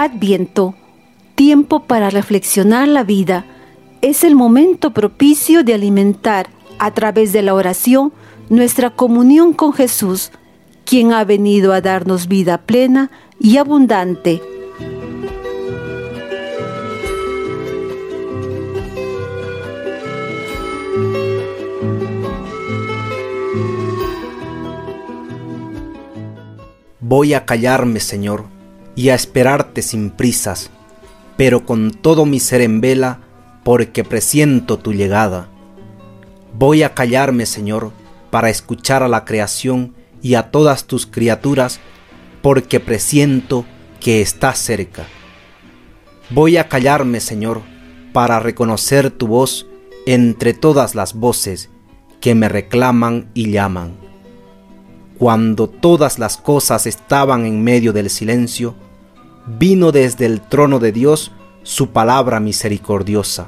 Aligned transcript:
Adviento, 0.00 0.76
tiempo 1.34 1.80
para 1.80 2.08
reflexionar 2.08 2.86
la 2.86 3.02
vida, 3.02 3.44
es 4.00 4.22
el 4.22 4.36
momento 4.36 4.92
propicio 4.92 5.64
de 5.64 5.74
alimentar 5.74 6.46
a 6.78 6.94
través 6.94 7.32
de 7.32 7.42
la 7.42 7.52
oración 7.52 8.12
nuestra 8.48 8.90
comunión 8.90 9.52
con 9.52 9.72
Jesús, 9.72 10.30
quien 10.84 11.12
ha 11.12 11.24
venido 11.24 11.72
a 11.72 11.80
darnos 11.80 12.28
vida 12.28 12.58
plena 12.58 13.10
y 13.40 13.56
abundante. 13.56 14.40
Voy 27.00 27.34
a 27.34 27.44
callarme, 27.44 27.98
Señor, 27.98 28.57
y 28.98 29.10
a 29.10 29.14
esperarte 29.14 29.82
sin 29.82 30.10
prisas, 30.10 30.70
pero 31.36 31.64
con 31.64 31.92
todo 31.92 32.26
mi 32.26 32.40
ser 32.40 32.62
en 32.62 32.80
vela, 32.80 33.20
porque 33.62 34.02
presiento 34.02 34.80
tu 34.80 34.92
llegada. 34.92 35.48
Voy 36.52 36.82
a 36.82 36.94
callarme, 36.94 37.46
Señor, 37.46 37.92
para 38.32 38.50
escuchar 38.50 39.04
a 39.04 39.08
la 39.08 39.24
creación 39.24 39.94
y 40.20 40.34
a 40.34 40.50
todas 40.50 40.86
tus 40.86 41.06
criaturas, 41.06 41.78
porque 42.42 42.80
presiento 42.80 43.64
que 44.00 44.20
estás 44.20 44.58
cerca. 44.58 45.06
Voy 46.30 46.56
a 46.56 46.68
callarme, 46.68 47.20
Señor, 47.20 47.62
para 48.12 48.40
reconocer 48.40 49.12
tu 49.12 49.28
voz 49.28 49.68
entre 50.06 50.54
todas 50.54 50.96
las 50.96 51.14
voces 51.14 51.70
que 52.20 52.34
me 52.34 52.48
reclaman 52.48 53.30
y 53.32 53.52
llaman 53.52 54.08
cuando 55.18 55.68
todas 55.68 56.20
las 56.20 56.36
cosas 56.36 56.86
estaban 56.86 57.44
en 57.44 57.62
medio 57.62 57.92
del 57.92 58.08
silencio, 58.08 58.76
vino 59.56 59.92
desde 59.92 60.26
el 60.26 60.40
trono 60.40 60.78
de 60.78 60.92
Dios 60.92 61.32
su 61.62 61.90
palabra 61.90 62.40
misericordiosa. 62.40 63.46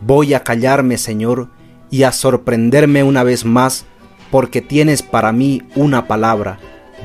Voy 0.00 0.34
a 0.34 0.42
callarme, 0.42 0.98
Señor, 0.98 1.48
y 1.90 2.02
a 2.02 2.12
sorprenderme 2.12 3.02
una 3.02 3.22
vez 3.22 3.44
más, 3.44 3.86
porque 4.30 4.60
tienes 4.60 5.02
para 5.02 5.32
mí 5.32 5.62
una 5.74 6.08
palabra 6.08 6.58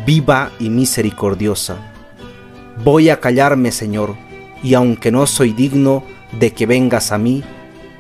viva 0.05 0.52
y 0.59 0.69
misericordiosa. 0.69 1.77
Voy 2.83 3.09
a 3.09 3.19
callarme, 3.19 3.71
Señor, 3.71 4.15
y 4.63 4.73
aunque 4.73 5.11
no 5.11 5.27
soy 5.27 5.52
digno 5.52 6.03
de 6.39 6.53
que 6.53 6.65
vengas 6.65 7.11
a 7.11 7.17
mí, 7.17 7.43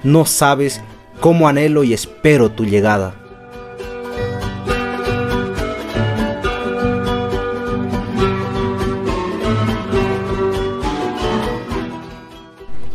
no 0.03 0.25
sabes 0.25 0.81
cómo 1.19 1.47
anhelo 1.47 1.83
y 1.83 1.93
espero 1.93 2.51
tu 2.51 2.65
llegada. 2.65 3.15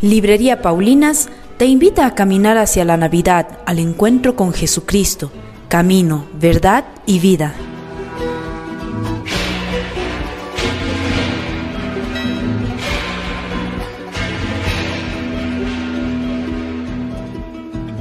Librería 0.02 0.60
Paulinas 0.62 1.28
te 1.58 1.66
invita 1.66 2.06
a 2.06 2.14
caminar 2.16 2.58
hacia 2.58 2.84
la 2.84 2.96
Navidad, 2.96 3.60
al 3.66 3.78
encuentro 3.78 4.34
con 4.34 4.52
Jesucristo, 4.52 5.30
camino, 5.68 6.26
verdad 6.34 6.84
y 7.06 7.20
vida. 7.20 7.54